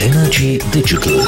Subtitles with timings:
[0.00, 1.26] Energy Digital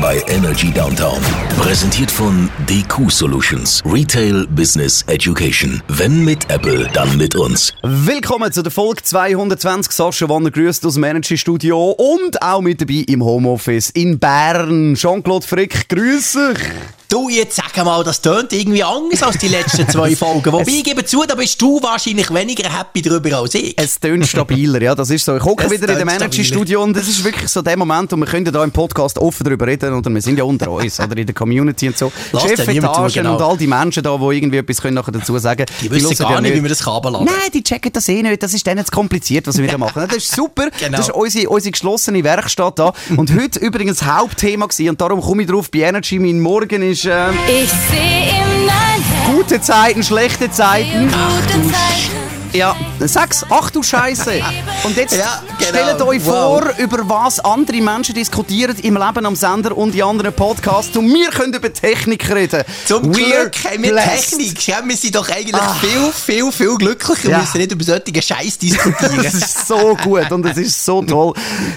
[0.00, 1.20] bei Energy Downtown.
[1.58, 3.82] Präsentiert von DQ Solutions.
[3.84, 5.82] Retail Business Education.
[5.88, 7.74] Wenn mit Apple, dann mit uns.
[7.82, 9.92] Willkommen zu der Folge 220.
[9.92, 14.94] Sascha Wanner grüßt aus dem Energy Studio und auch mit dabei im Homeoffice in Bern.
[14.94, 16.99] Jean-Claude Frick, grüße dich.
[17.10, 20.52] Du, jetzt sag mal, das tönt irgendwie anders als die letzten zwei Folgen.
[20.52, 23.74] Wobei, ich gebe zu, da bist du wahrscheinlich weniger happy drüber als ich.
[23.76, 25.36] Es tönt stabiler, ja, das ist so.
[25.36, 28.26] Ich hocke wieder in dem Energy-Studio und das ist wirklich so der Moment, wo wir
[28.26, 31.26] können da im Podcast offen darüber reden oder wir sind ja unter uns, oder in
[31.26, 32.12] der Community und so.
[32.30, 33.34] Chefetagen genau.
[33.34, 36.16] und all die Menschen da, die irgendwie etwas können nachher dazu sagen Die wissen hören
[36.16, 37.24] gar ja nicht, wie man das Kabel laden.
[37.24, 38.40] Nein, die checken das eh nicht.
[38.40, 40.06] Das ist denen zu kompliziert, was wir da machen.
[40.06, 40.68] Das ist super.
[40.78, 40.96] Genau.
[41.00, 42.92] Das ist unsere, unsere geschlossene Werkstatt da.
[43.16, 44.90] Und heute übrigens Hauptthema gewesen.
[44.90, 47.30] Und darum komme ich drauf, bei Energy, mein Morgen ist äh,
[47.62, 51.08] Ich sehe im Nein gute Zeiten, schlechte Zeiten.
[51.08, 52.19] gute Zeiten.
[52.52, 54.42] Ja, sechs, ach du Scheiße.
[54.82, 55.70] Und jetzt Ja, genau.
[55.70, 56.60] stellt euch Wow.
[56.64, 60.96] vor, über was andere Menschen diskutieren im Leben am Sender und in anderen Podcasts.
[60.96, 62.64] Und wir können über Technik reden.
[62.86, 64.30] Zum We're Glück haben wir blessed.
[64.30, 64.66] Technik.
[64.66, 65.76] Ja, wir sind doch eigentlich Ah.
[65.80, 67.30] viel, viel, viel glücklicher.
[67.30, 67.36] Ja.
[67.36, 69.20] Wir müssen nicht über solchen Scheiß diskutieren.
[69.22, 71.34] Das ist so gut und es ist so toll.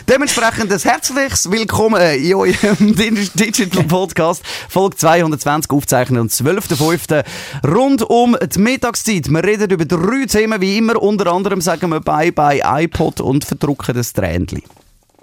[0.09, 2.55] Dementsprechend ein herzliches Willkommen in eurem
[3.35, 7.23] Digital Podcast, Folge 220, aufzeichnen am 12.05.
[7.67, 9.29] Rund um die Mittagszeit.
[9.29, 11.01] Wir reden über drei Themen wie immer.
[11.01, 14.63] Unter anderem sagen wir Bye Bye iPod und verdrucken das Tränchen.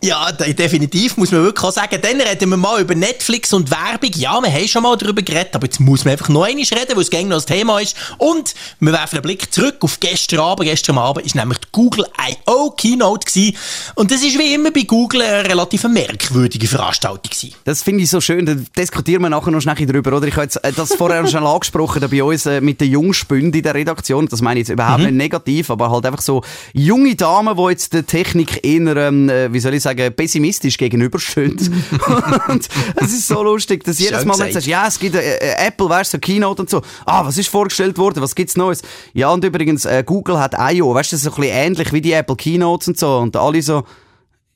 [0.03, 1.99] Ja, de- definitiv, muss man wirklich auch sagen.
[2.01, 4.11] Dann reden wir mal über Netflix und Werbung.
[4.15, 6.95] Ja, wir haben schon mal darüber geredet, aber jetzt muss man einfach noch einmal reden,
[6.95, 7.95] weil es gegen noch das Thema ist.
[8.17, 10.67] Und wir werfen einen Blick zurück auf gestern Abend.
[10.67, 12.71] Gestern Abend ist nämlich die Google I.O.
[12.71, 13.57] Keynote gewesen.
[13.95, 17.55] Und das ist wie immer bei Google eine relativ merkwürdige Veranstaltung gewesen.
[17.65, 18.47] Das finde ich so schön.
[18.47, 20.17] Da diskutieren wir nachher noch schnell drüber.
[20.17, 20.27] Oder?
[20.29, 23.53] Ich habe jetzt äh, das vorher schon angesprochen, da bei uns äh, mit den Jungspünden
[23.53, 24.27] in der Redaktion.
[24.29, 26.43] Das meine ich jetzt überhaupt nicht negativ, aber halt einfach so
[26.73, 31.59] junge Damen, die jetzt der Technik eher, ähm, äh, wie soll ich sagen, pessimistisch gegenüberstehen.
[32.49, 35.15] und es ist so lustig, dass jedes Schön Mal, wenn du sagst, ja, es gibt
[35.15, 36.83] äh, äh, Apple, weißt du, so Keynote und so.
[37.05, 38.23] Ah, was ist vorgestellt worden?
[38.23, 38.83] Was gibt's Neues?
[39.13, 41.93] Ja, und übrigens, äh, Google hat I.O., weißt du, das ist so ein bisschen ähnlich
[41.93, 43.19] wie die Apple Keynotes und so.
[43.19, 43.85] Und alle so,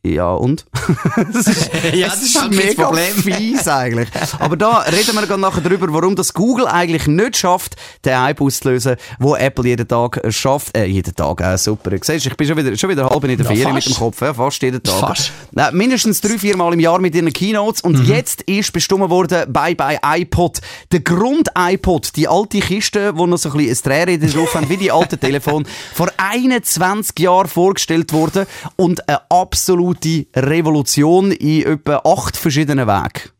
[0.04, 0.66] ja, und?
[1.32, 3.14] das ist, Ja, das ist ist halt mega Problem.
[3.14, 4.08] fies eigentlich.
[4.38, 8.40] Aber da reden wir gerade nachher drüber, warum das Google eigentlich nicht schafft, den Hype
[8.40, 10.76] auszulösen, wo Apple jeden Tag äh, schafft.
[10.76, 11.90] Äh, jeden Tag, äh, super.
[12.02, 13.88] Siehst, ich bin schon wieder, schon wieder halb in der Ja, Ferien fast.
[13.88, 15.00] mit dem Kopf, ja, fast jeden Tag.
[15.00, 15.32] Fast.
[15.52, 17.80] Nein, mindestens drei, vier Mal im Jahr mit ihren Keynotes.
[17.80, 18.04] Und Mhm.
[18.06, 20.60] jetzt ist bestimmt worden, Bye Bye iPod.
[20.92, 24.76] Der Grund-iPod, die alte Kiste, wo noch so ein bisschen ein Drehrede drauf haben, wie
[24.76, 29.20] die alten Telefone, vor 21 Jahren vorgestellt worden und eine
[29.94, 33.33] absolute Revolution in etwa acht verschiedenen Wegen.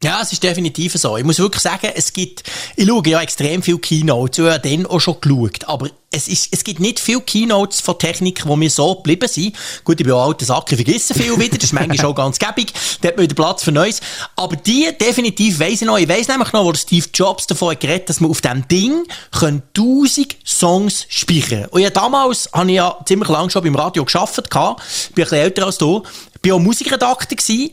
[0.00, 1.16] Ja, es ist definitiv so.
[1.16, 2.44] Ich muss wirklich sagen, es gibt,
[2.76, 6.50] ich schaue ja extrem viele Keynotes, ich habe dann auch schon geschaut, aber es, ist,
[6.52, 9.56] es gibt nicht viele Keynotes von Technik, die mir so geblieben sind.
[9.82, 12.38] Gut, ich bin auch alter Sack, ich vergesse viel wieder, das ist manchmal schon ganz
[12.38, 14.00] gäbig, da hat man wieder Platz für Neues.
[14.36, 17.80] Aber die definitiv weiss ich noch, ich weiss nämlich noch, wo Steve Jobs davon hat
[17.80, 22.96] geredet, dass man auf diesem Ding 1000 Songs speichern Und ja, damals habe ich ja
[23.04, 24.80] ziemlich lange schon beim Radio gearbeitet, gehabt.
[25.12, 26.04] bin ein bisschen älter als du,
[26.40, 27.72] bin auch Musikredakteur gewesen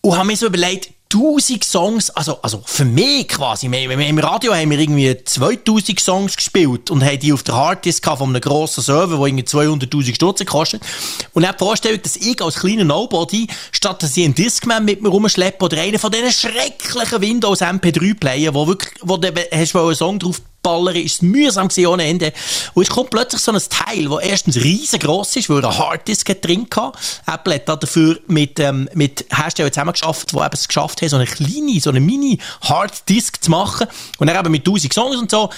[0.00, 4.70] und habe mir so überlegt, 1000 Songs, also, also für mich quasi, im Radio haben
[4.70, 9.16] wir irgendwie 2000 Songs gespielt und haben die auf der Harddisk von einem grossen Server,
[9.16, 10.82] der irgendwie 200'000 Stutz kostet.
[11.32, 15.00] Und dann die Vorstellung, dass ich als kleiner Nobody, statt dass ich einen Discman mit
[15.00, 19.94] mir rumschleppe oder einen von diesen schrecklichen Windows MP3-Player, wo wirklich, wo du hast einen
[19.94, 22.32] Song drauf ballern, ist es mühsam gewesen ohne Ende.
[22.74, 26.66] Und es kommt plötzlich so ein Teil, das erstens riesengroß ist, weil er Harddisk drin
[26.74, 26.98] hatte.
[27.32, 31.26] Apple hat da dafür mit, ähm, mit Herstellern zusammengeschafft, die es geschafft haben, so eine
[31.26, 33.86] kleine, so eine Mini-Harddisk zu machen.
[34.18, 35.50] Und dann eben mit 1000 Songs und so.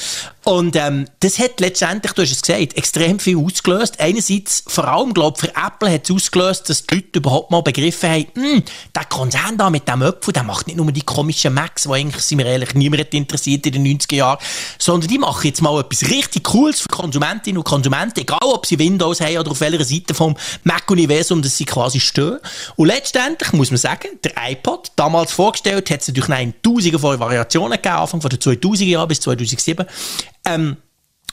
[0.44, 4.00] Und ähm, das hat letztendlich, du hast es gesagt, extrem viel ausgelöst.
[4.00, 7.62] Einerseits, vor allem, glaube ich, für Apple hat es ausgelöst, dass die Leute überhaupt mal
[7.62, 8.62] begriffen haben, hm,
[8.96, 12.22] der Konzern da mit dem Apfel, der macht nicht nur die komischen Macs, die eigentlich,
[12.24, 14.38] sind wir ehrlich, niemand interessiert in den 90er Jahren,
[14.78, 18.78] sondern die machen jetzt mal etwas richtig Cooles für Konsumentinnen und Konsumenten, egal ob sie
[18.78, 22.38] Windows haben oder auf welcher Seite vom Mac-Universum, dass sie quasi stehen.
[22.76, 26.98] Und letztendlich muss man sagen, der iPod, damals vorgestellt, hat es natürlich noch in tausenden
[26.98, 29.86] von Variationen gegeben, Anfang von den 2000er Jahren bis 2007,
[30.46, 30.76] ähm,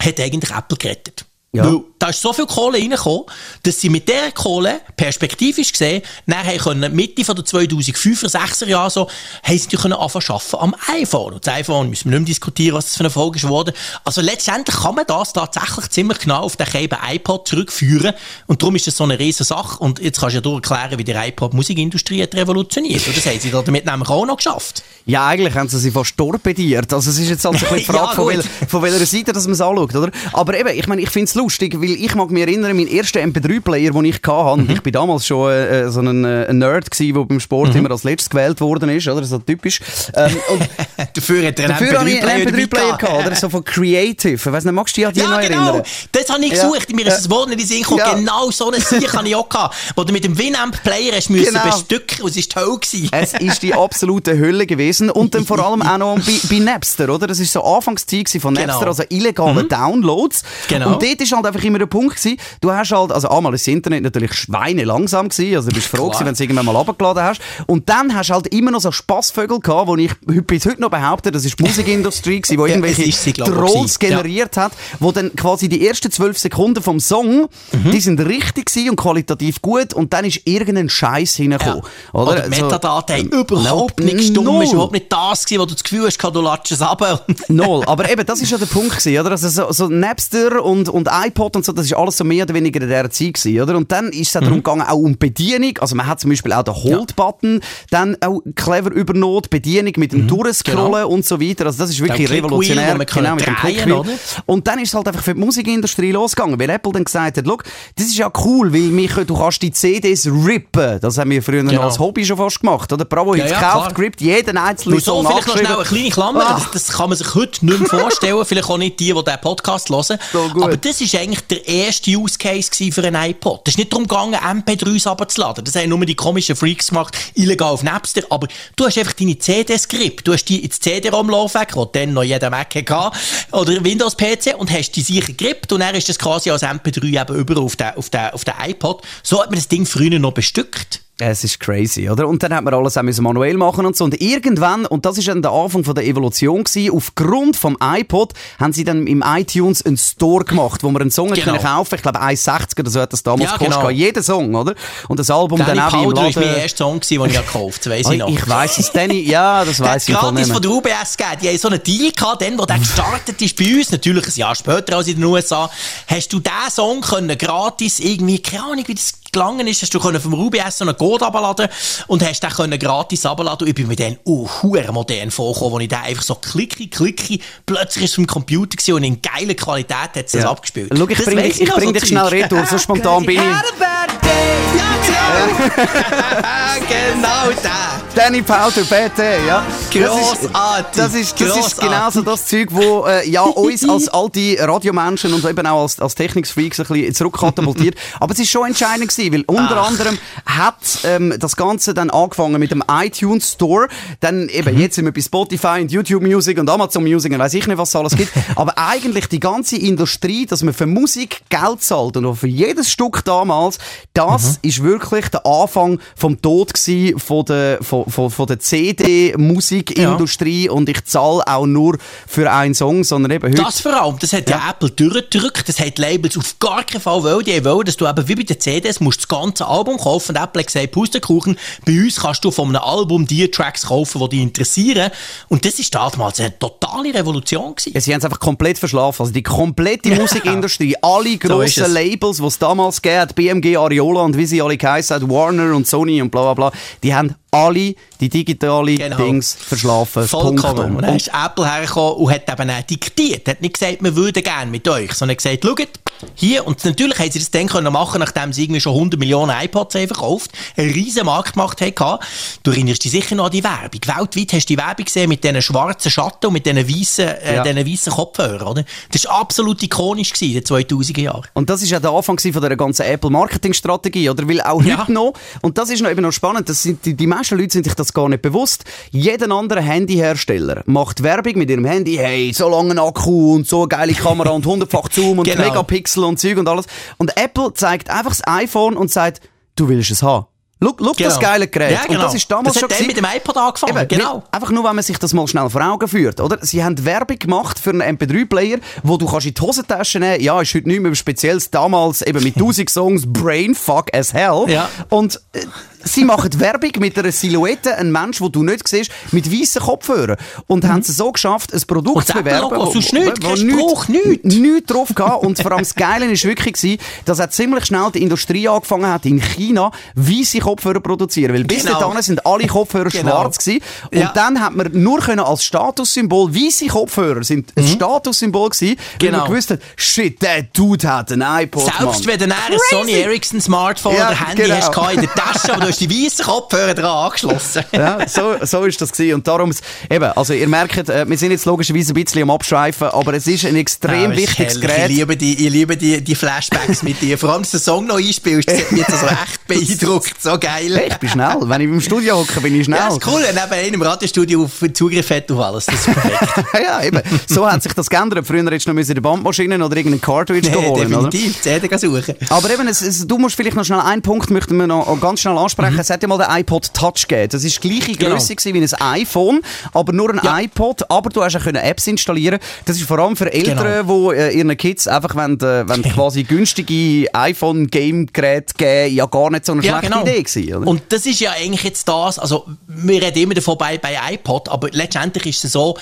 [0.01, 1.25] hat eigentlich Apple gerettet.
[1.55, 1.65] Ja.
[1.65, 3.23] Weil da ist so viel Kohle reingekommen,
[3.63, 8.89] dass sie mit dieser Kohle, perspektivisch gesehen, nachher können Mitte von der 2005er, 6er Jahre
[8.89, 9.09] so,
[9.43, 11.33] haben sie können anfangen arbeiten am iPhone.
[11.33, 13.73] Und das iPhone müssen wir nicht mehr diskutieren, was das für eine Folge ist geworden.
[14.03, 18.13] Also letztendlich kann man das tatsächlich ziemlich genau auf den eben iPod zurückführen.
[18.47, 19.79] Und darum ist das so eine riesen Sache.
[19.79, 21.13] Und jetzt kannst du ja durch erklären, wie die
[21.55, 23.07] Musikindustrie hat revolutioniert.
[23.07, 24.83] Und das haben sie damit nämlich auch noch geschafft.
[25.05, 26.91] Ja, eigentlich haben sie sie fast torpediert.
[26.91, 28.33] Also es ist jetzt also ein bisschen die Ja, Frage, von, gut.
[28.33, 30.11] wel, von welcher Seite dass man es anschaut, oder?
[30.33, 33.19] Aber eben, ich meine, ich finde es lustig, weil ich mag mich erinnern, mein erster
[33.21, 34.69] MP3-Player, den ich hatte, Mhm.
[34.71, 37.79] ich bin damals schon äh, so ein, äh, Nerd gewesen, der beim Sport Mhm.
[37.79, 39.23] immer als letztes gewählt worden ist, oder?
[39.23, 39.79] So typisch.
[40.15, 40.35] Ähm,
[41.13, 43.35] Dafür hat er einen dafür habe ich einen MP3-Player MP3-Player dabei gehabt, oder?
[43.35, 44.33] So von Creative.
[44.35, 45.65] Ich weiss nicht, magst du dich an die Ja, noch genau.
[45.67, 45.83] erinnern?
[46.11, 46.67] Das habe ich Ja.
[46.67, 46.93] gesucht.
[46.95, 47.99] Mir ist das Wort nicht in den Sinn gekommen.
[47.99, 48.13] Ja.
[48.15, 49.75] Genau so ein Sieg habe ich auch gehabt.
[49.95, 51.65] Wo du mit dem Winamp-Player hast müssen Genau.
[51.65, 52.79] bestücken und es war toll.
[52.79, 53.09] Gewesen.
[53.11, 57.09] Es ist die absolute Hölle gewesen und dann vor allem auch noch bei, bei Napster,
[57.09, 57.27] oder?
[57.27, 58.67] Das ist so Anfangszeit von Genau.
[58.67, 60.43] Napster, also illegale Downloads.
[60.67, 60.93] Genau.
[60.93, 63.67] Und dort ist halt einfach immer der Punkt gewesen, du hast halt, also einmal ist
[63.67, 66.65] das Internet natürlich schweine langsam gewesen, also du bist froh gewesen, wenn du es irgendwann
[66.65, 67.41] mal abgeladen hast.
[67.67, 70.11] Und dann hast du halt immer noch so Spassvögel gehabt, wo ich
[70.45, 73.99] bis heute noch behaupte, das ist die Musikindustrie gewesen, wo Ja, irgendwelche ist sie, Trolls
[73.99, 74.11] gewesen.
[74.17, 74.21] Ja.
[74.21, 77.91] generiert hat, wo dann quasi die ersten zwölf Sekunden vom Song, Mhm.
[77.91, 81.81] die sind richtig gewesen und qualitativ gut und dann ist irgendein Scheiß hingekommen.
[82.13, 82.19] Ja.
[82.19, 82.31] Oder?
[82.33, 84.47] Oder So- Metadaten haben überhaupt nichts dumm.
[84.61, 87.25] Es war überhaupt nicht das, gewesen, wo du das Gefühl hast, du latschst es ab.
[87.47, 87.83] Null.
[87.85, 89.31] Aber eben, das ist ja der Punkt gewesen, oder?
[89.31, 92.53] Also so, so Napster und, und iPod und so, das ist alles so mehr oder
[92.53, 93.77] weniger in dieser Zeit gewesen, oder?
[93.77, 94.45] Und dann ist es Mhm.
[94.45, 95.77] darum gegangen, auch um Bedienung.
[95.79, 100.13] Also man hat zum Beispiel auch den Hold-Button dann auch clever übernommen, die Bedienung mit
[100.13, 101.07] dem Durchscrollen genau.
[101.09, 101.65] und so weiter.
[101.67, 102.97] Also das ist wirklich revolutionär.
[103.05, 104.09] genau, mit dem drehen, oder?
[104.45, 107.45] Und dann ist es halt einfach für die Musikindustrie losgegangen, weil Apple dann gesagt hat,
[107.45, 107.57] «Schau,
[107.95, 110.99] das ist ja cool, weil können- du kannst die CDs rippen.
[111.01, 111.81] Das haben wir früher Genau.
[111.81, 113.05] als Hobby schon fast gemacht, oder?
[113.05, 113.93] Bravo, Ja, jetzt ja, kauft, klar.
[113.93, 116.53] grippt jeden einzelnen so vielleicht noch schnell eine kleine Klammer, Ah.
[116.71, 119.41] das, das kann man sich heute nicht mehr vorstellen, vielleicht auch nicht die, die diesen
[119.41, 120.17] Podcast hören.
[120.33, 120.63] So gut.
[120.63, 123.61] Aber das war eigentlich der erste Use Case für einen iPod.
[123.65, 125.63] Das ist nicht darum gegangen, MP3s runterzuladen.
[125.63, 128.23] Das haben nur die komischen Freaks gemacht, illegal auf Napster.
[128.29, 130.27] Aber du hast einfach deine CDs gerippt.
[130.27, 133.17] Du hast die ins CD-ROM-Laufwerk, das dann noch jeder Mac hatte,
[133.51, 135.71] oder Windows-PC, und hast die sicher gerippt.
[135.71, 138.53] Und dann ist das quasi als MP3 eben über auf den, auf den, auf den
[138.61, 139.01] iPod.
[139.23, 141.04] So hat man das Ding früher noch bestückt.
[141.17, 142.27] Es ist crazy, oder?
[142.27, 144.03] Und dann hat man alles auch manuell machen und so.
[144.03, 148.33] Und irgendwann, und das ist dann der Anfang von der Evolution gewesen, aufgrund vom iPod
[148.59, 151.41] haben sie dann im iTunes einen Store gemacht, wo man einen Song Genau.
[151.53, 153.77] können kaufen Ich glaube 1,60 oder so hat das damals Ja, gekostet.
[153.77, 153.89] genau.
[153.91, 154.75] Jeder Song, oder?
[155.07, 156.59] Und das Album Danny dann auch wie im Powder war mein Laden.
[156.61, 157.95] erster Song, gewesen, den ich gekauft habe.
[158.01, 158.29] Das weiss ich noch.
[158.29, 161.37] ich weiss es, Danny, ja, das weiss ich voll gratis von der UBS gegeben.
[161.43, 164.33] Die haben so einen Deal gehabt, dann, wo der gestartet ist bei uns, natürlich ein
[164.35, 165.69] Jahr später als in den USA,
[166.07, 169.99] hast du diesen Song können gratis irgendwie, keine Ahnung, wie das gelangen ist, hast du
[169.99, 171.67] vom UBS so einen Code abladen
[172.07, 173.61] und hast den können gratis abladen.
[173.61, 174.47] Und ich bin mit denen uh,
[174.91, 178.93] modern vorgekommen, wo ich den einfach so klicki, klicki, plötzlich ist es vom Computer gewesen
[178.95, 180.49] und in geiler Qualität hat es das Ja.
[180.49, 180.91] abgespielt.
[180.97, 185.04] Schau, ich Das bring dich, bring so dich schnell retour, so spontan bin ich.
[186.87, 187.95] genau der.
[188.15, 189.65] Danny Powder, BT, ja.
[189.91, 194.07] Grossartig, Das ist, das ist, das genau so das Zeug, wo äh, ja, uns als
[194.07, 197.95] alte Radiomenschen und eben auch als, als Technikfreaks ein bisschen zurückkatapultiert.
[198.21, 202.57] Aber es ist schon entscheidend gewesen, weil unter anderem hat ähm, das Ganze dann angefangen
[202.57, 203.89] mit dem iTunes Store.
[204.21, 207.53] Dann eben, jetzt sind wir bei Spotify und YouTube Music und Amazon Music und weiß
[207.53, 208.31] ich nicht, was es alles gibt.
[208.55, 212.89] Aber eigentlich die ganze Industrie, dass man für Musik Geld zahlt und auch für jedes
[212.89, 213.77] Stück damals,
[214.13, 220.69] das ist wirklich der Anfang vom Tod gewesen von der, von, von, von der CD-Musikindustrie
[220.69, 223.61] und ich zahle auch nur für einen Song, sondern eben heute...
[223.61, 227.23] Das vor allem, das hat ja, Apple durchgedrückt, das hat Labels auf gar keinen Fall
[227.23, 227.45] wollen.
[227.45, 230.35] Die wollen, dass du eben wie bei den CDs musst das ganze Album kaufen.
[230.35, 234.21] Und Apple hat gesagt, Pustekuchen, bei uns kannst du von einem Album die Tracks kaufen,
[234.21, 235.11] die dich interessieren.
[235.47, 237.93] Und das ist damals eine totale Revolution gewesen.
[237.93, 239.21] Ja, Sie haben es einfach komplett verschlafen.
[239.21, 241.91] Also die komplette Musikindustrie, alle So grossen es.
[241.91, 245.87] Labels, die es damals gab, BMG, Ariola und wie sie alle geheißen haben, Warner und
[245.87, 249.17] Sony und bla bla bla, die haben alle die digitale Genau.
[249.17, 250.27] Dings verschlafen.
[250.27, 250.95] Vollkommen.
[250.97, 253.47] Und dann ist Apple hergekommen und hat eben auch diktiert.
[253.47, 255.89] Hat nicht gesagt, wir würden gerne mit euch, sondern gesagt, schaut,
[256.35, 259.51] hier, und natürlich haben sie das dann können machen, nachdem sie irgendwie schon 100 Millionen
[259.63, 262.19] iPods haben verkauft, einen riesen Markt gemacht haben.
[262.63, 264.01] Du erinnerst dich sicher noch an die Werbung.
[264.05, 267.55] Weltweit hast du die Werbung gesehen mit diesen schwarzen Schatten und mit diesen weißen, äh,
[267.55, 267.63] Ja.
[267.63, 268.83] diesen weißen Kopfhörern, oder?
[269.11, 271.43] Das war absolut ikonisch gewesen in den 2000er Jahren.
[271.53, 274.47] Und das ist ja der Anfang von der ganzen Apple-Marketing-Strategie, oder?
[274.47, 274.99] Weil auch Ja.
[274.99, 277.73] heute noch, und das ist noch eben noch spannend, das sind, die, die meisten Leute
[277.73, 282.51] sind sich das gar nicht bewusst, jeder andere Handyhersteller macht Werbung mit ihrem Handy, hey,
[282.53, 285.63] so langen Akku und so eine geile Kamera und hundertfach Zoom und Genau.
[285.63, 286.85] Megapixel und Zeug und alles.
[287.17, 289.41] Und Apple zeigt einfach das iPhone und sagt,
[289.75, 290.45] du willst es haben.
[290.83, 291.91] Schau, schau das geile Gerät.
[291.91, 292.19] Ja, genau.
[292.19, 294.33] Und das ist damals das schon hat mit dem iPod angefangen, Eben, genau.
[294.35, 296.57] weil- Einfach nur, wenn man sich das mal schnell vor Augen führt, oder?
[296.61, 300.61] Sie haben Werbung gemacht für einen MP3-Player, wo du kannst in die Hosentasche nehmen Ja,
[300.61, 301.71] ist heute nicht mehr spezielles.
[301.71, 304.65] Damals eben mit 1000 Songs, Brainfuck as hell.
[304.67, 304.89] Ja.
[305.09, 305.61] Und äh,
[306.05, 310.37] sie machen Werbung mit einer Silhouette, ein Mensch, den du nicht siehst, mit weißen Kopfhörern.
[310.67, 312.69] Und haben es so geschafft, ein Produkt Und zu bewerben.
[312.77, 314.43] Wo- sonst nichts, kein Spruch, nichts.
[314.55, 315.43] nichts drauf gehabt.
[315.43, 319.07] Und vor allem das Geile war wirklich, gewesen, dass auch ziemlich schnell die Industrie angefangen
[319.07, 321.53] hat, in China weiße Kopfhörer produzieren.
[321.53, 321.99] Weil bis Genau.
[321.99, 323.31] dahin sind alle Kopfhörer Genau.
[323.31, 323.81] schwarz gewesen.
[324.11, 324.31] Und Ja.
[324.33, 329.19] dann hat man nur können als Statussymbol, weiße Kopfhörer sind ein Statussymbol gewesen, weil Mhm.
[329.19, 329.37] Genau.
[329.39, 332.39] man gewusst hat, shit, der Dude hat ein iPod, Selbst Mann.
[332.39, 334.75] wenn du ein Sony Ericsson Smartphone Ja, oder Handy genau.
[334.75, 337.83] hast in der Tasche, aber du hast die weißen Kopfhörer dran angeschlossen.
[337.95, 339.35] Ja, so, so ist das gewesen.
[339.35, 339.71] Und darum,
[340.09, 343.47] eben, also ihr merkt, äh, wir sind jetzt logischerweise ein bisschen am Abschweifen, aber es
[343.47, 344.81] ist ein extrem Ja, wichtiges.
[344.81, 345.09] Gerät.
[345.09, 347.37] Ich liebe die, ich liebe die, die Flashbacks mit dir.
[347.37, 350.41] Vor allem, dass du den Song noch einspielst, das hat mich jetzt also echt beeindruckt.
[350.41, 350.95] So geil.
[350.95, 351.55] Hey, ich bin schnell.
[351.61, 352.99] Wenn ich im Studio hocke, bin ich schnell.
[352.99, 355.85] Ja, ist cool, wenn neben einem im Radiostudio auf Zugriff hat auf alles.
[355.85, 356.65] Das ist perfekt.
[356.83, 357.21] ja, eben.
[357.47, 358.45] So hat sich das geändert.
[358.45, 361.05] Früher hättest du noch eine Bandmaschine oder irgendeinen Cartridge nee, oder?
[361.05, 361.61] definitiv.
[361.61, 362.35] CD gehen suchen.
[362.49, 365.41] Aber eben, es, es, du musst vielleicht noch schnell einen Punkt möchten wir noch ganz
[365.41, 365.84] schnell ansprechen.
[365.97, 367.49] Es hat ja mal den iPod Touch gegeben.
[367.51, 368.17] Das ist die gleiche Mhm.
[368.17, 368.35] Genau.
[368.35, 369.61] Größe gewesen wie ein iPhone,
[369.93, 370.59] aber nur ein Ja.
[370.59, 371.09] iPod.
[371.09, 372.59] Aber du hast auch können Apps installieren.
[372.85, 374.31] Das ist vor allem für Eltern, Genau.
[374.31, 379.65] die äh, ihren Kids einfach wenn, äh, wenn quasi günstige iPhone-Game-Geräte geben, ja gar nicht
[379.65, 380.79] so eine schlechte Idee gewesen, oder?
[380.79, 380.91] genau.
[380.91, 384.69] Und das ist ja eigentlich jetzt das, also wir reden immer davon bei, bei iPod,
[384.69, 385.97] aber letztendlich ist es so,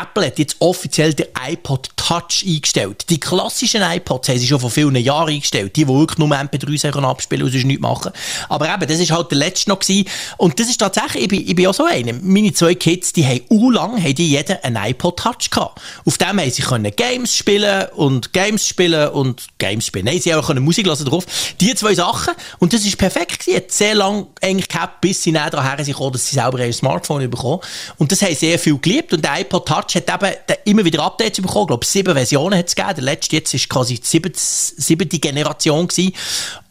[0.00, 3.04] Apple hat jetzt offiziell den iPod Touch eingestellt.
[3.10, 7.02] Die klassischen iPods haben sie schon vor vielen Jahren eingestellt, die, die wirklich nur MP3
[7.02, 8.12] abspielen und sonst nichts machen.
[8.48, 10.08] Aber eben, das ist halt der letzte noch gewesen.
[10.36, 12.12] Und das ist tatsächlich, ich bin, ich bin auch so einer.
[12.22, 15.80] Meine zwei Kids, die haben u lang, haben die jeden einen iPod Touch gehabt.
[16.04, 20.06] Auf dem haben sie können Games spielen und Games spielen und Games spielen.
[20.06, 21.26] Nein, sie haben auch können Musik hören drauf.
[21.60, 22.34] Die zwei Sachen.
[22.58, 23.56] Und das ist perfekt gewesen.
[23.56, 27.28] Hat sehr lang eigentlich gehabt, bis sie näher daher sind dass sie selber ein Smartphone
[27.28, 27.60] bekommen.
[27.96, 29.12] Und das haben sehr viel geliebt.
[29.12, 31.64] Und der iPod Touch hat eben immer wieder Updates bekommen.
[31.64, 32.94] Ich glaube, sieben Versionen hat es gegeben.
[32.96, 36.12] Der letzte jetzt ist quasi die siebte, siebte Generation gewesen.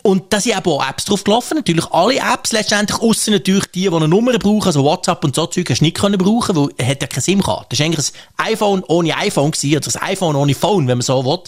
[0.08, 1.56] Und da sind auch Apps drauf gelaufen.
[1.56, 5.48] Natürlich alle Apps letztendlich, außer natürlich die, die eine Nummer brauchen, also WhatsApp und so
[5.48, 7.66] Zeug, hast du nicht können brauchen, weil er hat ja keine SIM-Karte.
[7.72, 8.06] Das war eigentlich
[8.38, 11.40] ein iPhone ohne iPhone gewesen, oder ein iPhone ohne Phone, wenn man so will.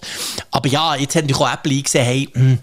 [0.52, 2.60] Aber ja, jetzt hat natürlich auch Apple eingesehen, hey, hm,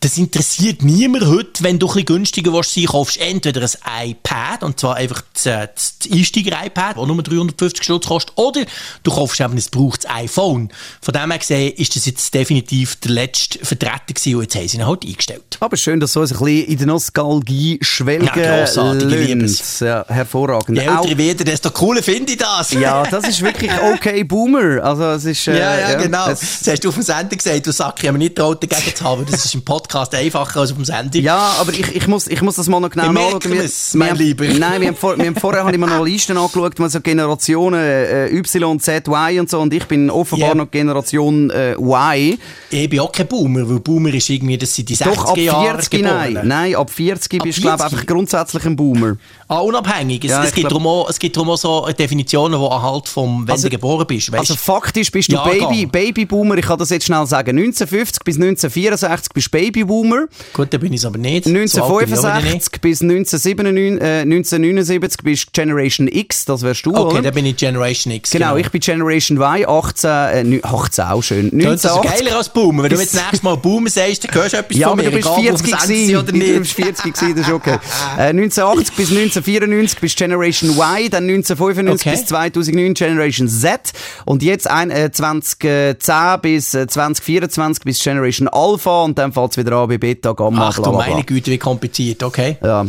[0.00, 4.64] das interessiert niemand heute, wenn du ein bisschen günstiger willst sein, kaufst entweder ein iPad,
[4.64, 8.64] und zwar einfach das, äh, das Einsteiger-iPad, das nur 350 Stutz kostet, oder
[9.04, 10.72] du kaufst eben ein gebrauchtes iPhone.
[11.00, 14.68] Von dem her gesehen ist das jetzt definitiv der letzte Vertreter gewesen, und jetzt haben
[14.68, 15.35] sie ihn halt eingestellt.
[15.60, 19.60] Aber schön, dass so ein bisschen in der Nostalgie schwelgen Ja, grossartig, ich liebe lässt.
[19.62, 19.80] es.
[19.80, 20.78] Ja, hervorragend.
[20.78, 22.72] Je Auch- älter ich werde, desto cooler finde ich das.
[22.72, 24.82] ja, das ist wirklich okay Boomer.
[24.84, 25.48] Also es ist...
[25.48, 26.28] äh, Ja, ja, genau.
[26.28, 28.62] es- Das hast du auf dem Sender gesagt, du sagst, ich habe mir nicht traut,
[28.62, 29.24] dagegen zu haben.
[29.30, 31.18] Das ist im Podcast einfacher als auf dem Sender.
[31.18, 33.32] Ja, aber ich, ich, muss, ich muss das mal noch genau Wir nachschauen.
[33.50, 34.44] merken es, mein haben- Lieber.
[34.44, 37.00] Nein, wir haben, vor, wir haben vorher habe ich mir noch Listen angeschaut, mal so
[37.00, 40.54] Generationen äh, Y, Z, Y und so und ich bin offenbar Ja.
[40.54, 42.38] noch Generation äh, Y.
[42.70, 45.36] Ich bin auch kein Boomer, weil Boomer ist irgendwie, das sind die 60er Doch, ab
[45.36, 46.34] Jahre 40 Geborenen.
[46.34, 46.48] nein.
[46.48, 47.92] Nein, ab 40 bist du, glaube 40?
[47.98, 49.16] einfach grundsätzlich ein Boomer.
[49.48, 50.24] Ah, unabhängig.
[50.24, 53.08] Es, Ja, es, ich gibt darum auch, es gibt darum auch so Definitionen, die anhalt
[53.08, 54.30] vom, wenn Also- du geboren bist.
[54.32, 54.38] Weißt?
[54.40, 55.36] Also faktisch bist du.
[55.42, 57.50] Baby, Babyboomer, ich kann das jetzt schnell sagen.
[57.56, 60.26] 1950 bis 1964 bist du Babyboomer.
[60.52, 61.44] Gut, dann bin ich es aber nicht.
[61.44, 62.72] So alt bin ich auch wieder nicht.
[62.72, 67.22] 1965 bis 1997, äh, 1979 bist du Generation X, das wärst du, Okay, oder?
[67.22, 68.30] dann bin ich Generation X.
[68.30, 71.50] Genau, ich bin Generation Y, 18, äh, nü- 18 auch schön.
[71.52, 72.24] Das ist 1980.
[72.24, 72.82] geiler als Boomer.
[72.84, 75.05] Wenn du jetzt nächstes Mal Boomer sagst, dann hörst du etwas Ja, von mir.
[75.10, 76.16] Du bist egal, ob 40 wir Sender sind gewesen.
[76.16, 76.58] oder Du nicht.
[76.58, 77.78] bist 40 gewesen, das ist okay.
[78.18, 82.16] Äh, 1980 bis 1994 bist Generation Y, dann 1995 Okay.
[82.18, 83.92] bis 2009 Generation Z
[84.24, 89.56] und jetzt ein, äh, 2010 bis äh, 2024 bis Generation Alpha und dann fällt es
[89.58, 91.10] wieder an bei Beta, Gamma, Ach bla du bla bla.
[91.14, 92.56] meine Güte, wie kompliziert, okay.
[92.62, 92.86] Ja.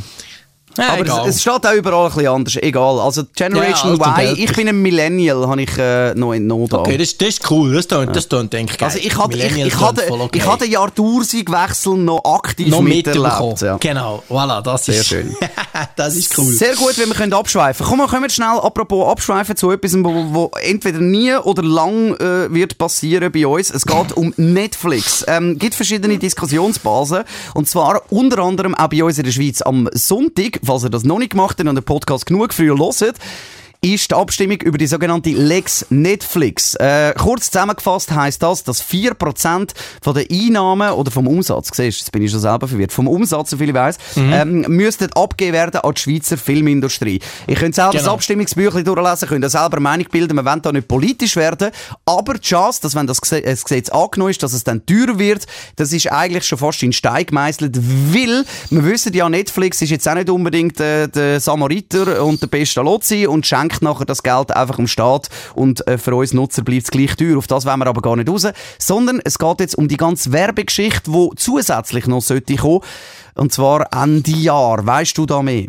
[0.77, 1.27] Ja, Aber egal.
[1.27, 2.55] es, es steht auch überall ein bisschen anders.
[2.57, 2.99] Egal.
[2.99, 6.71] Also Generation Ja, Y, ich bin ein Millennial, habe ich äh, noch entnommen.
[6.71, 7.73] Okay, das, das ist cool.
[7.73, 8.89] Das tönt, das tönt denke ich, geil.
[8.89, 10.37] Also ich hatte, ich, ich hatte, okay.
[10.37, 13.61] ich hatte den Jahrtausendwechsel noch aktiv noch miterlebt.
[13.61, 13.77] Ja.
[13.77, 15.35] Genau, voilà, das Sehr ist schön.
[15.95, 16.45] das ist cool.
[16.45, 17.85] Sehr gut, wenn wir können abschweifen.
[17.85, 22.53] Komm, wir kommen schnell, apropos abschweifen, zu etwas, wo, wo entweder nie oder lang äh,
[22.53, 23.69] wird passieren bei uns.
[23.69, 25.25] Es geht um Netflix.
[25.27, 27.23] Ähm, gibt verschiedene Diskussionsbasen.
[27.53, 31.03] Und zwar unter anderem auch bei uns in der Schweiz am Sonntag, falls ihr das
[31.03, 33.17] noch nicht gemacht habt und den Podcast genug früh hört,
[33.81, 36.75] ist die Abstimmung über die sogenannte Lex Netflix.
[36.75, 39.69] Äh, kurz zusammengefasst heißt das, dass 4%
[40.01, 43.51] von den Einnahmen oder vom Umsatz, siehst jetzt bin ich schon selber verwirrt, vom Umsatz,
[43.51, 47.19] so viel ich weiss, ähm, müssten abgegeben werden an die Schweizer Filmindustrie.
[47.45, 48.13] Ich könnte selber das Genau.
[48.15, 51.71] Abstimmungsbüchlein durchlesen, könnt selber Meinung bilden, wir wollen da nicht politisch werden,
[52.05, 55.45] aber die Chance, dass wenn das das Gesetz angenommen ist, dass es dann teurer wird,
[55.75, 60.07] das ist eigentlich schon fast in Stein gemeißelt, weil wir wissen ja, Netflix ist jetzt
[60.09, 64.55] auch nicht unbedingt äh, der Samariter und der Pestalozzi und schenkt schenkt nachher das Geld
[64.55, 67.37] einfach am Staat und äh, für uns Nutzer bleibt es gleich teuer.
[67.37, 68.47] Auf das wollen wir aber gar nicht raus.
[68.79, 72.81] Sondern es geht jetzt um die ganze Werbegeschichte, die zusätzlich noch sollte kommen.
[73.35, 74.85] Und zwar Ende Jahr.
[74.85, 75.67] Weißt du da mehr?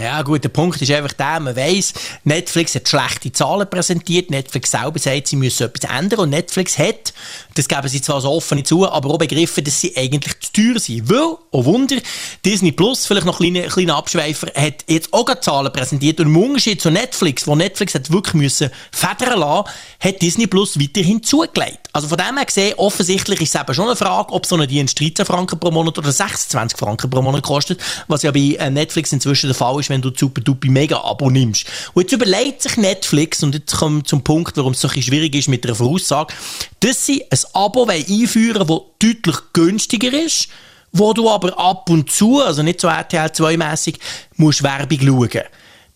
[0.00, 1.92] Ja, gut, der Punkt ist einfach der, man weiss,
[2.24, 7.12] Netflix hat schlechte Zahlen präsentiert, Netflix selber sagt, sie müssen etwas ändern und Netflix hat,
[7.54, 10.80] das geben sie zwar so offen zu, aber auch begriffen, dass sie eigentlich zu teuer
[10.80, 11.10] sind.
[11.10, 11.96] Weil, oh Wunder,
[12.42, 16.36] Disney Plus, vielleicht noch ein kleiner, kleiner Abschweifer, hat jetzt auch Zahlen präsentiert und im
[16.38, 19.68] Unterschied zu Netflix, wo Netflix hat wirklich müssen federn lassen,
[20.00, 21.80] hat Disney Plus weiterhin zugelegt.
[21.92, 24.66] Also von dem her gesehen, offensichtlich ist es eben schon eine Frage, ob so ein
[24.66, 28.70] Dienst 13 Franken pro Monat oder 26 Franken pro Monat kostet, was ja bei äh,
[28.70, 31.66] Netflix inzwischen der Fall ist, wenn du duper mega Abo nimmst.
[31.94, 35.02] Und jetzt überlegt sich Netflix, und jetzt kommen wir zum Punkt, warum es so ein
[35.02, 36.34] schwierig ist mit einer Voraussage,
[36.80, 40.48] dass sie ein Abo einführen wollen, das deutlich günstiger ist,
[40.92, 43.96] wo du aber ab und zu, also nicht so RTL 2-mässig,
[44.36, 45.42] musst Werbung schauen.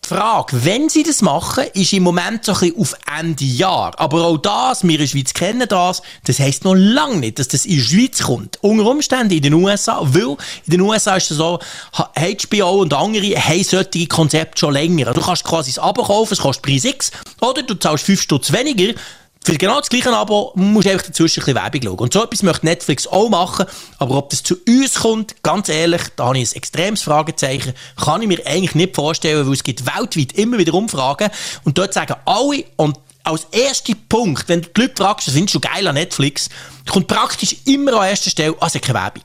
[0.07, 3.91] Frage, wenn sie das machen, ist im Moment so ein bisschen auf Ende Jahr.
[3.99, 7.49] Aber auch das, wir in der Schweiz kennen das, das heisst noch lange nicht, dass
[7.49, 8.57] das in die Schweiz kommt.
[8.61, 11.59] Unter Umständen in den USA, weil in den USA ist es so,
[11.91, 15.13] HBO und andere haben solche Konzepte schon länger.
[15.13, 17.11] Du kannst quasi das Abo kaufen, es kostet Preis X,
[17.41, 18.93] oder du zahlst 5 Stutz weniger,
[19.47, 21.99] für genau das gleiche Abo musst du einfach dazwischen ein Werbung schauen.
[21.99, 23.65] Und so etwas möchte Netflix auch machen,
[23.97, 28.21] aber ob das zu uns kommt, ganz ehrlich, da habe ich ein extremes Fragezeichen, kann
[28.21, 31.29] ich mir eigentlich nicht vorstellen, weil es gibt weltweit immer wieder Umfragen.
[31.63, 35.55] Und dort sagen alle, und als erster Punkt, wenn du die Leute fragst, was findest
[35.55, 36.49] du geil an Netflix,
[36.85, 39.23] kommt praktisch immer an erster Stelle, also keine Werbung.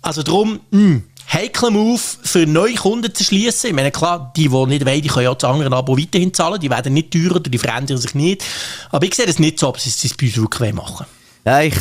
[0.00, 3.70] Also darum, mh, heikler Move für neue Kunden zu schließen.
[3.70, 6.60] Ich meine, klar, die, die nicht wollen, die können ja das andere Abo weiterhin zahlen.
[6.60, 8.44] Die werden nicht teurer oder die verändern sich nicht.
[8.90, 11.06] Aber ich sehe das nicht so, ob sie es bei uns wirklich machen
[11.44, 11.74] Ja, ich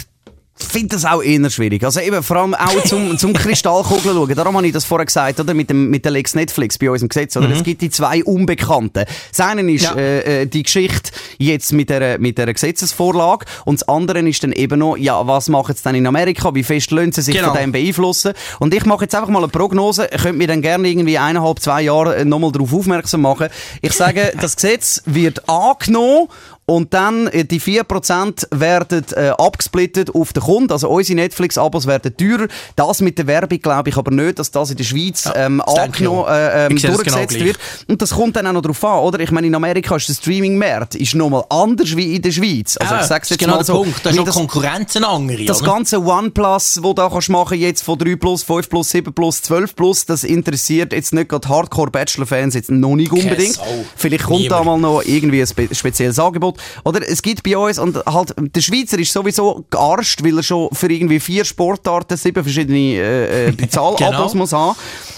[0.63, 1.83] finde das auch eher schwierig.
[1.83, 4.35] Also eben vor allem auch zum, zum Kristallkugeln schauen.
[4.35, 5.53] Darum habe ich das vorher gesagt, oder?
[5.53, 7.35] Mit, dem, mit der Lex Netflix bei uns im Gesetz.
[7.37, 7.47] Oder?
[7.47, 7.53] Mhm.
[7.53, 9.05] Es gibt die zwei Unbekannten.
[9.29, 9.95] Das eine ist ja.
[9.95, 14.79] äh, die Geschichte jetzt mit der, mit der Gesetzesvorlage und das andere ist dann eben
[14.79, 16.53] noch, ja, was machen sie dann in Amerika?
[16.53, 17.49] Wie fest lassen sie sich genau.
[17.49, 18.33] von dem beeinflussen?
[18.59, 20.09] Und ich mache jetzt einfach mal eine Prognose.
[20.11, 23.47] Ihr könnt mir dann gerne irgendwie eineinhalb, zwei Jahre nochmal darauf aufmerksam machen.
[23.81, 26.27] Ich sage, das Gesetz wird angenommen
[26.69, 30.71] und dann, äh, die 4% werden äh, abgesplittet auf den Kunden.
[30.71, 32.47] Also unsere Netflix-Abos werden teurer.
[32.75, 35.61] Das mit der Werbung glaube ich aber nicht, dass das in der Schweiz ja, ähm,
[35.61, 37.57] angenommen, äh, ähm, durchgesetzt genau wird.
[37.87, 39.19] Und das kommt dann auch noch darauf an, oder?
[39.19, 42.77] Ich meine, in Amerika ist der Streaming-Markt nochmal anders wie in der Schweiz.
[42.77, 43.73] Also ja, ich sag's jetzt genau mal so.
[43.73, 44.05] Punkt.
[44.05, 45.71] Da ist auch Konkurrenz eine andere, Das oder?
[45.73, 49.75] ganze OnePlus, das du kannst machen jetzt von 3 Plus, 5 Plus, 7 Plus, 12
[49.75, 53.59] Plus, das interessiert jetzt nicht gerade Hardcore-Bachelor-Fans jetzt noch nicht unbedingt.
[53.95, 54.61] Vielleicht kommt Niemand.
[54.61, 56.58] da mal noch irgendwie ein spe spezielles Angebot.
[56.83, 60.69] Oder es gibt bei uns, und halt, der Schweizer ist sowieso gearscht, weil er schon
[60.71, 63.97] für irgendwie vier Sportarten sieben verschiedene äh, äh, Bezahlabos
[64.31, 64.35] genau.
[64.35, 64.75] muss haben.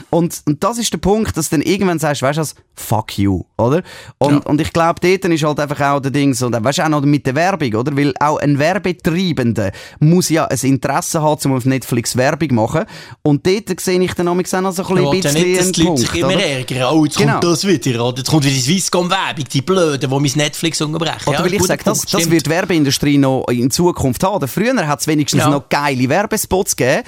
[0.10, 3.18] Und, und das ist der Punkt, dass du dann irgendwann sagst, weißt du was, fuck
[3.18, 3.84] you, oder?
[4.18, 4.38] Und, ja.
[4.40, 7.02] und ich glaube, dort ist halt einfach auch der Ding so, weißt du, auch noch
[7.02, 7.96] mit der Werbung, oder?
[7.96, 12.86] Weil auch ein Werbetreibender muss ja ein Interesse haben, um auf Netflix Werbung zu machen.
[13.22, 16.02] Und dort sehe ich dann auch so ein bisschen ja, bisschen nicht, dass die Leute
[16.02, 16.94] sich immer ärgern.
[16.94, 17.34] Oh, jetzt genau.
[17.34, 18.18] kommt das wieder, oder?
[18.18, 21.31] Jetzt kommt wieder die Swisscom-Werbung, die Blöden, die mein Netflix unterbrechen.
[21.32, 24.36] Oder ja, weil ich sage, das, das wird die Werbeindustrie noch in Zukunft haben.
[24.36, 25.50] Oder früher hat es wenigstens ja.
[25.50, 27.04] noch geile Werbespots gegeben.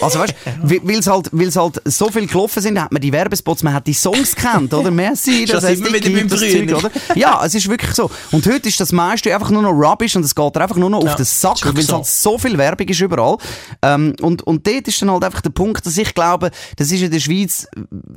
[0.00, 3.74] Also weißt, weil es halt, halt so viel gelaufen sind, hat man die Werbespots, man
[3.74, 4.90] hat die Songs kennt, oder?
[4.96, 6.90] Merci, das, heißt, immer wieder das Zeug, oder?
[7.14, 8.10] Ja, es ist wirklich so.
[8.32, 11.02] Und heute ist das meiste einfach nur noch Rubbish und es geht einfach nur noch
[11.02, 11.94] ja, auf den Sack, weil es so.
[11.94, 13.36] halt so viel Werbung ist überall.
[13.82, 17.02] Ähm, und, und dort ist dann halt einfach der Punkt, dass ich glaube, das ist
[17.02, 17.66] in der Schweiz,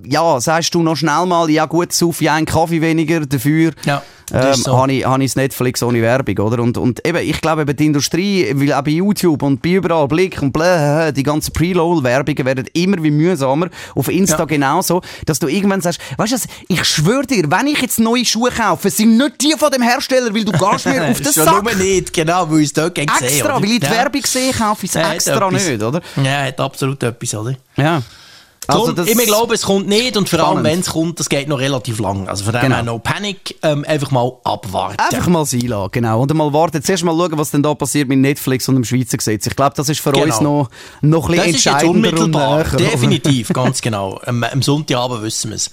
[0.06, 4.02] ja, sagst du noch schnell mal, ja gut, sauf ja einen Kaffee weniger, dafür ja,
[4.34, 4.78] ähm, so.
[4.78, 6.62] habe ich, hab ich Netflix ohne Werbung, oder?
[6.62, 10.08] Und, und eben, ich glaube eben die Industrie, weil auch bei YouTube und bei überall
[10.08, 13.70] Blick und bläh, die ganzen Preload-Werbungen werden immer wie mühsamer.
[13.96, 14.46] Auf Insta ja.
[14.46, 16.38] genauso, dass du irgendwann sagst, weißt du,
[16.68, 20.34] ich schwöre dir, wenn ich jetzt neue Schuhe kaufe, sind nicht die von dem Hersteller,
[20.34, 21.64] weil du gehst mir auf den Sack.
[21.64, 23.92] Nur nicht, genau, weil ich es dort Extra, gesehen weil ich die ja.
[23.92, 26.02] Werbung sehe, kaufe ich es ja, extra nicht, oder?
[26.24, 27.56] Ja, hat absolut etwas, oder?
[27.78, 28.02] Ja.
[28.70, 31.48] Also Darum, ich glaube, es kommt nicht und vor allem, wenn es kommt, das geht
[31.48, 32.28] noch relativ lang.
[32.28, 32.84] Also von dem genau.
[32.84, 35.00] no panic, ähm, einfach mal abwarten.
[35.00, 36.22] Einfach mal sein lassen, genau.
[36.22, 39.18] Und mal warten, zuerst mal schauen, was denn da passiert mit Netflix und dem Schweizer
[39.18, 39.48] Gesetz.
[39.48, 40.26] Ich glaube, das ist für genau.
[40.26, 40.70] uns noch,
[41.02, 42.12] noch ein bisschen entscheidender.
[42.12, 44.20] Das ist unmittelbar, definitiv, ganz genau.
[44.26, 45.72] Am, am Sonntagabend wissen wir es.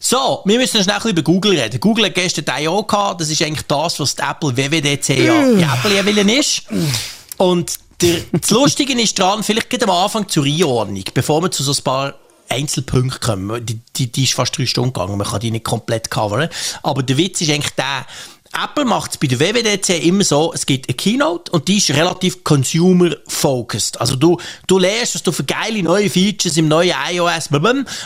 [0.00, 1.80] So, wir müssen noch schnell über Google reden.
[1.80, 2.84] Google hat gestern die I.O.
[2.84, 3.20] gehabt.
[3.20, 6.62] Das ist eigentlich das, was die Apple WWDC ja die Apple ja willen ist.
[7.36, 11.72] Und das Lustige ist dran, vielleicht geht am Anfang zur Einordnung, bevor wir zu so
[11.72, 12.14] ein paar
[12.48, 13.66] Einzelpunkten kommen.
[13.66, 16.48] Die, die, die ist fast drei Stunden gegangen, man kann die nicht komplett covern.
[16.82, 18.06] Aber der Witz ist eigentlich der,
[18.62, 21.90] Apple macht es bei der WWDC immer so, es gibt eine Keynote und die ist
[21.90, 24.00] relativ consumer-focused.
[24.00, 27.50] Also du, du lernst, was du für geile neue Features im neuen iOS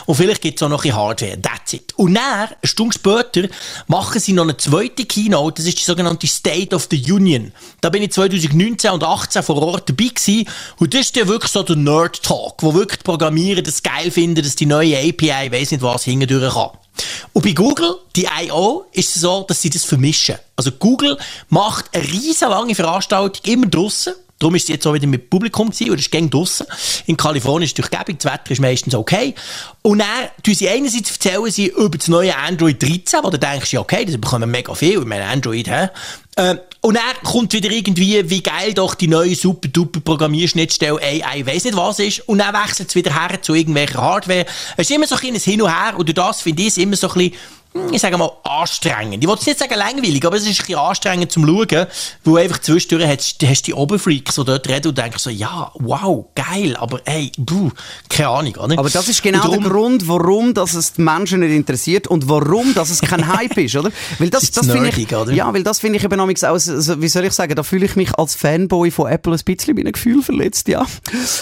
[0.05, 1.41] und vielleicht gibt es auch noch ein Hardware.
[1.41, 1.93] That's it.
[1.97, 3.47] Und dann, eine Stunde später,
[3.87, 7.51] machen sie noch eine zweite Keynote, das ist die sogenannte State of the Union.
[7.81, 11.51] Da bin ich 2019 und 2018 vor Ort dabei gewesen und das ist ja wirklich
[11.51, 15.71] so der Nerd-Talk, wo wirklich die Programmierer das geil finden, dass die neue API, weiss
[15.71, 16.82] nicht was, hindurch kann.
[17.33, 20.35] Und bei Google, die I.O., ist es so, dass sie das vermischen.
[20.55, 21.17] Also Google
[21.49, 24.13] macht eine riesen lange Veranstaltung immer draussen.
[24.39, 26.67] Darum ist sie jetzt auch wieder mit Publikum gewesen, es ist gäng draussen.
[27.05, 29.35] In Kalifornien ist es durchgebig, das Wetter ist meistens okay.
[29.81, 33.71] Und dann tun sie einerseits erzählen sie über das neue Android 13, wo du denkst,
[33.71, 35.89] ja okay, das bekommen mega viel, ich meine Android, hä?
[36.35, 41.45] Äh, und dann kommt wieder irgendwie, wie geil doch die neue super duper Programmierschnittstelle AI,
[41.45, 42.27] weiss nicht was ist.
[42.27, 44.45] Und dann wechselt es wieder her zu irgendwelcher Hardware.
[44.75, 45.97] Es ist immer so ein ein Hin und Her.
[45.97, 47.35] Und durch das finde ich es immer so ein bisschen,
[47.91, 49.23] ich sage mal, anstrengend.
[49.23, 51.87] Ich will nicht sagen langweilig, aber es ist ein bisschen anstrengend zum Schauen,
[52.23, 56.25] weil einfach zwischendurch hast, hast die Oberfreaks, die dort reden und denkst so, ja, wow,
[56.35, 57.71] geil, aber hey, buh,
[58.09, 58.77] keine Ahnung, oder?
[58.77, 62.29] Aber das ist genau darum, der Grund, warum das es die Menschen nicht interessiert und
[62.29, 63.91] warum dass es kein Hype ist, oder?
[64.19, 65.31] Weil das, das, finde ich, oder?
[65.31, 67.95] ja, weil das finde ich eben auch, also, wie soll ich sagen, da fühle ich
[67.95, 70.85] mich als Fanboy von Apple ein bisschen mein Gefühl verletzt, ja.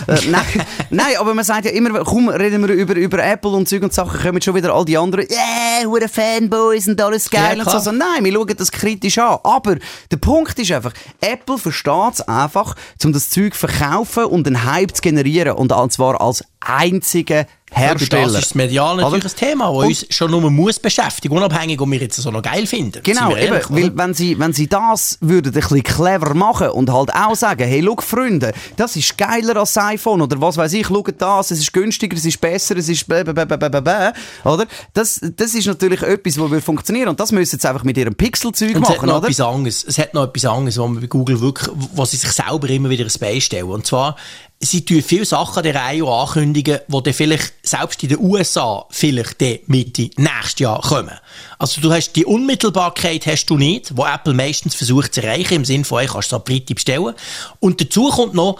[0.07, 3.67] äh, nein, nein, aber man sagt ja immer, komm, reden wir über, über Apple und
[3.67, 5.89] Zeug und Sachen, kommen schon wieder all die anderen, yeah,
[6.21, 7.79] Fanboys und alles geil ja, und so.
[7.79, 7.91] so.
[7.91, 9.39] Nein, wir schauen das kritisch an.
[9.43, 9.77] Aber
[10.11, 14.63] der Punkt ist einfach, Apple versteht es einfach, um das Zeug zu verkaufen und einen
[14.65, 15.53] Hype zu generieren.
[15.53, 18.23] Und zwar als einzige Hersteller.
[18.23, 21.89] das ist das medial natürlich ein Thema, das uns schon nur muss beschäftigen, unabhängig, ob
[21.89, 23.01] wir jetzt so noch geil finden.
[23.01, 26.91] Genau, eben, ehrlich, weil wenn sie, wenn sie das würden ein bisschen clever machen und
[26.91, 30.73] halt auch sagen, hey, schau Freunde, das ist geiler als das iPhone oder was weiß
[30.73, 34.65] ich, schaut das, es ist günstiger, es ist besser, es ist blablabla, oder?
[34.93, 38.15] Das, das ist natürlich etwas, das würde funktionieren und das müssen sie einfach mit ihrem
[38.15, 39.27] Pixel-Zeug machen, es hat noch oder?
[39.27, 39.85] Etwas anderes.
[39.87, 42.89] Es hat noch etwas anderes, wo man bei Google wirklich, wo sie sich selber immer
[42.89, 43.69] wieder ins Bein stellen.
[43.69, 44.17] Und zwar,
[44.61, 49.41] sie tun viele Sachen der Reihe ankündigen, die dann vielleicht selbst in den USA vielleicht
[49.41, 51.17] dann Mitte nächstes Jahr kommen.
[51.57, 55.65] Also du hast die Unmittelbarkeit hast du nicht, wo Apple meistens versucht zu erreichen, im
[55.65, 57.13] Sinne von, ich kannst du Britti bestellen.
[57.59, 58.59] Und dazu kommt noch,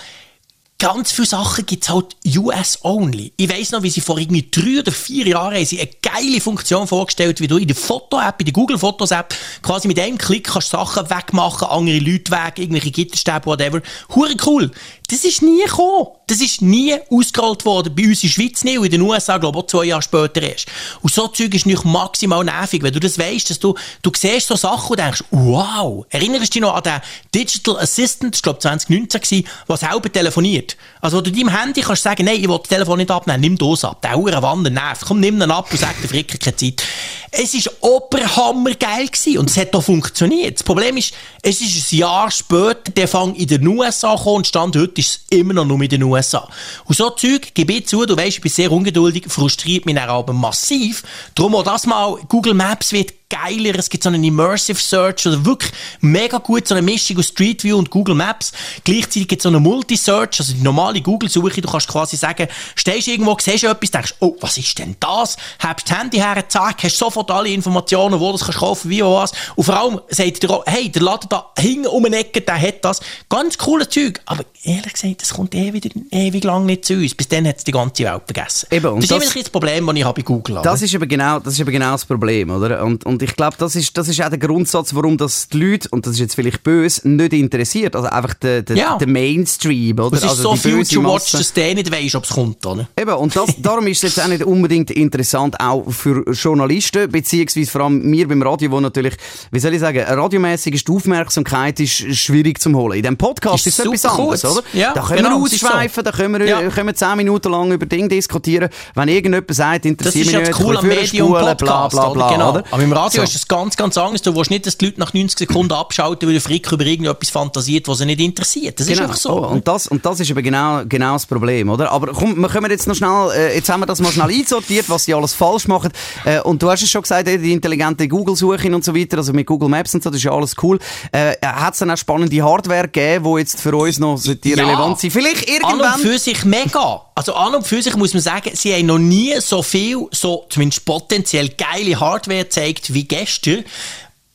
[0.82, 3.34] ganz viele Sachen gibt es halt US-only.
[3.38, 6.88] Ich weiss noch, wie sie vor irgendwie drei oder vier Jahren sie eine geile Funktion
[6.88, 11.08] vorgestellt, wie du in der Foto-App, in der Google-Fotos-App, quasi mit einem Klick kannst Sachen
[11.08, 13.82] wegmachen, andere Leute weg, irgendwelche Gitterstäbe, whatever.
[14.16, 14.72] Hure cool.
[15.12, 16.08] Das ist nie gekommen.
[16.28, 17.94] Das ist nie ausgerollt worden.
[17.94, 20.02] Bei uns in der Schweiz nicht und in den USA, glaube ich, auch zwei Jahre
[20.02, 20.68] später erst.
[21.02, 24.48] Und so Zeug ist nicht maximal nervig, wenn du das weißt, dass du, du siehst
[24.48, 26.06] so Sachen und denkst, wow.
[26.10, 27.02] Erinnerst du dich noch an den
[27.36, 30.78] Digital Assistant, ich glaube 2019 war, der selber telefoniert?
[31.02, 33.58] Also, wo du deinem Handy kannst sagen, nein, ich will das Telefon nicht abnehmen, nimm
[33.58, 34.02] das ab.
[34.02, 35.04] Der Uhr Wander nervt.
[35.06, 36.84] Komm, nimm den ab und sag der Fricker keine Zeit.
[37.32, 40.56] Es war oberhammer geil gewesen und es hat auch funktioniert.
[40.56, 44.48] Das Problem ist, es ist ein Jahr später, der Fang in den USA gekommen und
[44.48, 46.48] Stand heute ist es immer noch nur in den USA.
[46.86, 50.10] Und so Zeug, gebe ich zu, du weißt, ich bin sehr ungeduldig, frustriert mich dann
[50.10, 51.04] aber massiv.
[51.36, 55.46] Darum auch das mal, Google Maps wird geiler, es gibt so einen Immersive Search oder
[55.46, 58.52] wirklich mega gut, so eine Mischung aus Street View und Google Maps.
[58.84, 63.08] Gleichzeitig gibt es so eine Multi-Search, also die normale Google-Suche, du kannst quasi sagen, stehst
[63.08, 65.38] irgendwo, siehst du etwas, denkst, oh, was ist denn das?
[65.60, 69.02] Habst das Handy her, zack, hast sofort alle Informationen, wo du das kannst kaufen, wie
[69.02, 69.32] und was.
[69.56, 72.60] Und vor allem sagt dir auch, hey, der Laden da hinten um eine Ecke, der
[72.62, 73.00] hat das.
[73.30, 77.16] Ganz cooles Zeug, aber ehrlich gesagt, das kommt eh wieder ewig lang nicht zu uns.
[77.16, 78.68] Bis dann hat es die ganze Welt vergessen.
[78.72, 80.68] Eben, das, das ist immer das Problem, das ich habe bei Google habe.
[80.68, 82.84] Das ist eben genau das, ist eben genau das Problem, oder?
[82.84, 85.90] Und, und ich glaube, das ist, das ist auch der Grundsatz, warum das die Leute,
[85.90, 87.96] und das ist jetzt vielleicht böse, nicht interessiert.
[87.96, 88.98] Also einfach der, der, ja.
[88.98, 90.18] der Mainstream, oder?
[90.18, 92.88] Es ist also so viel to watch, dass der nicht weiss, ob es kommt, oder?
[93.00, 97.70] Eben, und das, darum ist es jetzt auch nicht unbedingt interessant, auch für Journalisten, beziehungsweise
[97.70, 99.16] vor allem mir beim Radio, wo natürlich,
[99.52, 102.98] wie soll ich sagen, radiomäßig ist die Aufmerksamkeit ist schwierig zu holen.
[102.98, 104.64] In diesem Podcast ist, es etwas anderes, oder?
[104.74, 106.02] Ja, da können genau, wir ausschweifen, so.
[106.02, 106.70] da können wir, ja.
[106.70, 108.70] können wir zehn Minuten lang über Dinge diskutieren.
[108.96, 112.10] Wenn irgendjemand sagt, interessiert mich nicht, das ist ja cool am Medium Podcast, bla, bla,
[112.10, 112.50] bla, genau.
[112.52, 112.64] oder?
[112.72, 113.22] Aber im Radio so.
[113.24, 114.22] ist es ganz, ganz anders.
[114.22, 117.30] Du willst nicht, dass die Leute nach 90 Sekunden abschalten, weil der Frick über irgendetwas
[117.30, 118.80] fantasiert, was sie nicht interessiert.
[118.80, 119.00] Das genau.
[119.00, 119.30] ist einfach so.
[119.32, 121.92] Oh, und, das, und das ist eben genau, genau das Problem, oder?
[121.92, 124.90] Aber komm, wir können jetzt noch schnell, äh, jetzt haben wir das mal schnell einsortiert,
[124.90, 125.92] was sie alles falsch machen.
[126.26, 129.48] Äh, und du hast es schon gesagt, die intelligente Google-Suche und so weiter, also mit
[129.48, 130.80] Google Maps und so, das ist ja alles cool.
[131.12, 134.56] Äh, Hat es dann auch spannende Hardware gegeben, die jetzt für uns noch die ja.
[134.56, 135.12] relevant sind?
[135.12, 135.82] Vielleicht irgendwann...
[135.82, 137.02] An und für sich mega.
[137.16, 140.46] Also an und für sich muss man sagen, sie haben noch nie so viel, so
[140.50, 143.64] zumindest potenziell geile Hardware gezeigt wie gestern.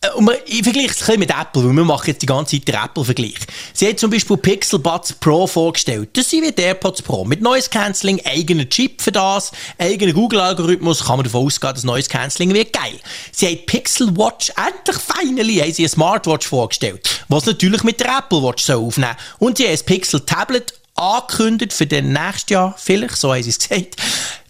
[0.03, 2.27] Äh, Und wir- ich vergleiche es ein bisschen mit Apple, weil wir machen jetzt die
[2.27, 3.35] ganze Zeit den Apple-Vergleich.
[3.73, 6.11] Sie haben zum Beispiel Pixel Buds Pro vorgestellt.
[6.13, 7.25] Das sind wie die AirPods Pro.
[7.25, 12.11] Mit Noise Cancelling, eigener Chip für das, eigener Google-Algorithmus, kann man davon ausgehen, dass Noise
[12.11, 13.01] Cancelling wird geil.
[13.33, 18.19] Sie haben Pixel Watch, endlich finally, haben sie eine Smartwatch vorgestellt, was natürlich mit der
[18.19, 22.75] Apple Watch soll aufnehmen Und sie haben ein Pixel Tablet angekündigt für den nächsten Jahr,
[22.79, 23.97] vielleicht, so haben sie es gesagt.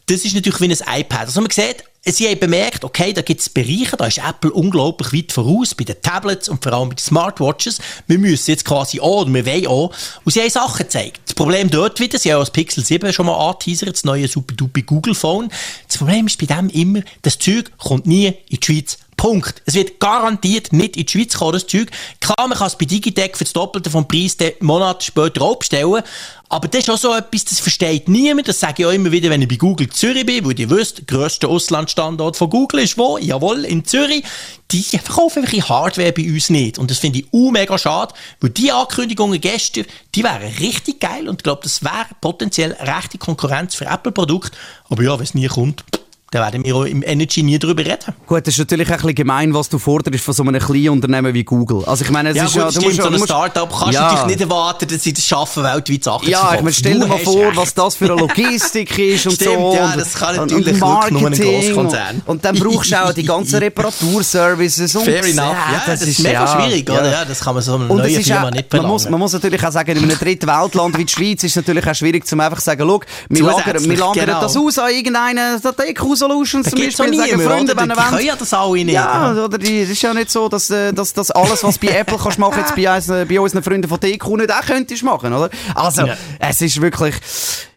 [0.07, 1.21] Das ist natürlich wie ein iPad.
[1.27, 5.13] Also man sieht, sie haben bemerkt, okay, da gibt es Bereiche, da ist Apple unglaublich
[5.13, 7.79] weit voraus bei den Tablets und vor allem bei den Smartwatches.
[8.07, 9.93] Wir müssen jetzt quasi auch, oder wir wollen auch.
[10.25, 11.21] Und sie haben Sachen gezeigt.
[11.27, 14.55] Das Problem dort wieder, sie haben das Pixel 7 schon mal angeteasert, das neue super
[14.55, 15.51] duper Google Phone.
[15.89, 18.99] Das Problem ist bei dem immer, das Zeug kommt nie in die Schweiz.
[19.17, 19.63] Punkt.
[19.65, 21.91] Es wird garantiert nicht in die Schweiz kommen, das Zeug.
[22.21, 26.03] Klar, man kann es bei Digitec für das Doppelte vom Preis den Monat später abstellen.
[26.49, 28.47] Aber das ist auch so etwas, das versteht niemand.
[28.47, 30.99] Das sage ich auch immer wieder, wenn ich bei Google Zürich bin, weil ihr wisst,
[30.99, 33.19] der grösste Auslandsstandort von Google ist wo?
[33.19, 34.25] Jawohl, in Zürich.
[34.71, 36.79] Die verkaufen ihre Hardware bei uns nicht.
[36.79, 41.29] Und das finde ich uh, mega schade, weil die Ankündigungen gestern, die wären richtig geil
[41.29, 44.57] und ich glaube, das wäre potenziell rechte Konkurrenz für Apple-Produkte.
[44.89, 45.85] Aber ja, wenn es nie kommt,
[46.33, 48.13] dann werden wir auch im Energy nie darüber reden.
[48.27, 51.33] Gut, das ist natürlich ein bisschen gemein, was du forderst von so einem kleinen Unternehmen
[51.33, 51.85] wie Google.
[51.87, 53.71] Also ich meine, es Ja, ist gut, ja, du stimmt, musst, so ja- ein Startup
[53.71, 54.03] kannst du Ja.
[54.13, 57.07] natürlich nicht erwarten, dass sie das schaffen, weltweit Sachen Ja, zu ich meine, stell dir
[57.07, 59.75] mal vor, was das für eine Logistik ist und Stimmt, so.
[59.77, 62.17] ja, das kann und- natürlich und nur ein Grosskonzern.
[62.17, 65.37] Und, und dann brauchst du auch die ganzen Reparaturservices und Fair enough.
[65.37, 67.11] Ja, das, ist mega schwierig, oder?
[67.11, 68.89] Ja, das kann man so einem Und neuen Firma auch, nicht man verlangen.
[68.93, 71.57] muss, man muss natürlich auch sagen, in einem dritten Weltland wie die Schweiz ist es
[71.57, 74.41] natürlich auch schwierig, zum einfach zu sagen, schau, wir lagern, wir Zusätzlich, lagern genau.
[74.41, 76.91] das aus an irgendeinen Q-Solutions Da zum Beispiel.
[76.93, 77.83] Sagen niemand, Freunde, oder?
[77.83, 78.95] wenn ihr wollt, ja das alle nicht.
[78.95, 79.45] ja, ja.
[79.45, 82.19] oder die, es ist ja nicht so, dass, äh, dass, dass alles, was bei Apple
[82.23, 85.51] kannst machen, jetzt bei, uns, bei unseren Freunden von DQ nicht auch könntest machen, oder?
[85.75, 86.17] Also, Ja.
[86.39, 87.15] es ist wirklich,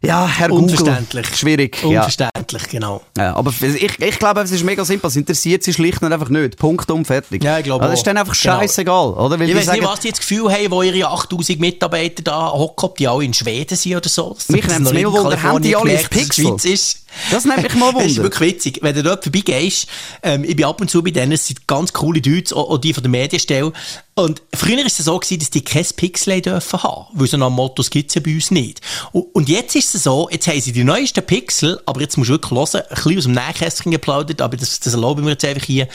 [0.02, 1.36] ja, Herr Google, Unverständlich.
[1.36, 1.78] schwierig.
[1.84, 1.88] Ja.
[2.00, 3.02] Unverständlich, genau.
[3.18, 5.08] Ja, aber ich, ich glaube, es ist mega simpel.
[5.10, 6.58] Es interessiert sie schlicht und einfach nicht.
[6.58, 7.44] Punkt um, fertig.
[7.44, 8.60] Ja, ich glaube also, Das ist dann einfach Genau.
[8.60, 9.40] scheißegal, oder?
[9.40, 12.24] Weil Ich weiß sagen, nicht, was die jetzt das Gefühl haben, wo ihre 8000 Mitarbeiter
[12.24, 14.34] da hocken, ob die alle in Schweden sind oder so.
[14.36, 16.46] Das Mich das mega nicht in Wunder, haben die alle ein es Pixel?
[16.46, 16.99] Schweiz ist.
[17.32, 18.24] Das nimmt mich mal Das ist Wunder.
[18.24, 18.80] wirklich witzig.
[18.82, 19.88] Wenn du dort vorbeigehst,
[20.24, 22.78] ähm, ich bin ab und zu bei denen, es sind ganz coole Leute, auch, auch
[22.78, 23.72] die von der Medienstelle.
[24.16, 27.38] Und früher war es so, gewesen, dass die kein Pixel haben dürfen haben, weil so
[27.38, 28.82] dem Motto, gibt es ja bei uns nicht.
[29.12, 32.30] Und, und jetzt ist es so, jetzt haben sie die neuesten Pixel, aber jetzt musst
[32.30, 35.32] du wirklich hören, ein bisschen aus dem Nähkästchen geplaudert, aber das, das erlaube ich mir
[35.32, 35.88] jetzt einfach hier,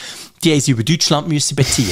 [0.43, 1.91] die haben sie über Deutschland müssen beziehen.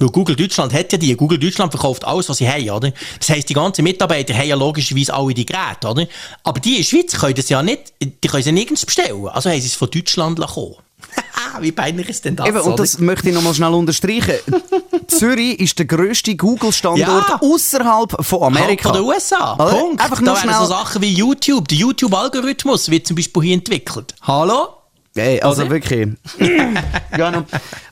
[0.00, 1.14] Weil Google Deutschland hat ja die.
[1.14, 2.92] Google Deutschland verkauft alles, was sie haben, oder?
[3.18, 6.06] Das heisst, die ganzen Mitarbeiter haben ja logischerweise alle die Geräte, oder?
[6.42, 9.28] Aber die in der Schweiz können das ja nicht, die können sie nirgends bestellen.
[9.28, 10.74] Also haben sie es von Deutschland lassen.
[11.60, 12.76] Wie peinlich ist denn das, Eben, und oder?
[12.76, 14.34] das möchte ich nochmal schnell unterstreichen.
[15.08, 17.40] Zürich ist der grösste Google-Standort Ja.
[17.42, 18.90] außerhalb von Amerika.
[18.90, 19.54] Von den USA.
[19.54, 19.70] Oder?
[19.74, 20.00] Punkt.
[20.02, 21.66] Einfach da nur schnell- so Sachen wie YouTube.
[21.68, 24.14] Der YouTube-Algorithmus wird zum Beispiel hier entwickelt.
[24.22, 24.68] Hallo?
[25.16, 25.70] Hey, also Oder?
[25.72, 26.08] wirklich.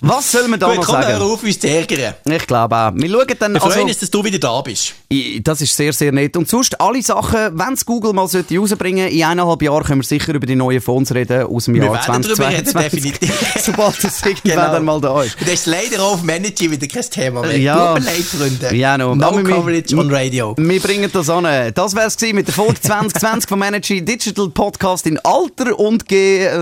[0.00, 1.20] Was soll man da Gut, noch komm, sagen?
[1.22, 2.14] auf, uns zu ärgern.
[2.24, 2.92] Ich glaube auch.
[2.94, 3.52] Wir schauen dann.
[3.54, 4.94] Wir freuen Also, uns, dass du wieder da bist.
[5.42, 6.36] Das ist sehr, sehr nett.
[6.36, 10.06] Und sonst, alle Sachen, wenn es Google mal sollte rausbringen in eineinhalb Jahren können wir
[10.06, 13.18] sicher über die neuen Phones reden aus dem Wir Jahr werden darüber reden, 2022.
[13.18, 13.62] definitiv.
[13.64, 14.72] Sobald es irgendwann Genau.
[14.72, 15.34] dann mal da ist.
[15.40, 17.58] Und das ist leider auch auf Manager wieder kein Thema mehr.
[17.58, 17.94] Ja.
[17.94, 18.76] Tut mir leid, Freunde.
[18.76, 19.14] Ja, no.
[19.16, 20.54] no Aber wir- coverage on radio.
[20.56, 21.72] Wir bringen das an.
[21.74, 26.44] Das wär's gewesen mit der Folge 2020 vom Energy Digital Podcast in alter und ge
[26.46, 26.56] äh,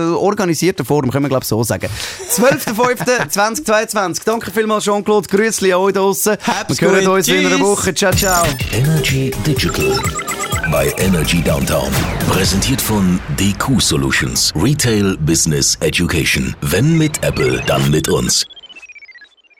[0.47, 1.89] organisierter Form, können wir glaube ich so sagen.
[2.31, 4.21] 12.05.2022.
[4.25, 6.37] Danke vielmals Jean-Claude, Grüßli auch draussen.
[6.45, 7.61] Hab's Wir hören uns in einer Tschüss.
[7.61, 7.93] Woche.
[7.93, 8.45] Ciao, ciao.
[8.71, 9.99] Energy Digital
[10.71, 11.91] bei Energy Downtown.
[12.29, 14.53] Präsentiert von DQ Solutions.
[14.55, 16.55] Retail Business Education.
[16.61, 18.45] Wenn mit Apple, dann mit uns.